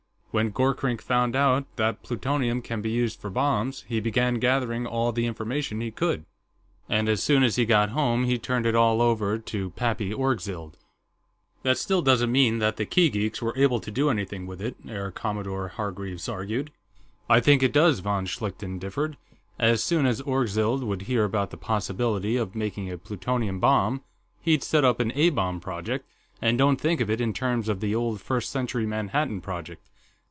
"When 0.33 0.49
Gorkrink 0.53 1.01
found 1.01 1.35
out 1.35 1.65
that 1.75 2.03
plutonium 2.03 2.61
can 2.61 2.81
be 2.81 2.89
used 2.89 3.19
for 3.19 3.29
bombs, 3.29 3.83
he 3.89 3.99
began 3.99 4.35
gathering 4.39 4.87
all 4.87 5.11
the 5.11 5.25
information 5.25 5.81
he 5.81 5.91
could. 5.91 6.23
And 6.87 7.09
as 7.09 7.21
soon 7.21 7.43
as 7.43 7.57
he 7.57 7.65
got 7.65 7.89
home, 7.89 8.23
he 8.23 8.37
turned 8.39 8.65
it 8.65 8.73
all 8.73 9.01
over 9.01 9.37
to 9.37 9.71
Pappy 9.71 10.13
Orgzild." 10.13 10.77
"That 11.63 11.77
still 11.77 12.01
doesn't 12.01 12.31
mean 12.31 12.59
that 12.59 12.77
the 12.77 12.85
Kee 12.85 13.09
geeks 13.09 13.41
were 13.41 13.51
able 13.57 13.81
to 13.81 13.91
do 13.91 14.09
anything 14.09 14.47
with 14.47 14.61
it," 14.61 14.77
Air 14.87 15.11
Commodore 15.11 15.67
Hargreaves 15.67 16.29
argued. 16.29 16.71
"I 17.29 17.41
think 17.41 17.61
it 17.61 17.73
does," 17.73 17.99
von 17.99 18.25
Schlichten 18.25 18.79
differed. 18.79 19.17
"As 19.59 19.83
soon 19.83 20.05
as 20.05 20.21
Orgzild 20.21 20.81
would 20.81 21.01
hear 21.01 21.25
about 21.25 21.49
the 21.49 21.57
possibility 21.57 22.37
of 22.37 22.55
making 22.55 22.89
a 22.89 22.97
plutonium 22.97 23.59
bomb, 23.59 24.01
he'd 24.39 24.63
set 24.63 24.85
up 24.85 25.01
an 25.01 25.11
A 25.13 25.29
bomb 25.31 25.59
project, 25.59 26.07
and 26.41 26.57
don't 26.57 26.79
think 26.79 27.01
of 27.01 27.09
it 27.09 27.19
in 27.19 27.33
terms 27.33 27.67
of 27.67 27.81
the 27.81 27.93
old 27.93 28.21
First 28.21 28.49
Century 28.49 28.85
Manhattan 28.85 29.41
Project. 29.41 29.85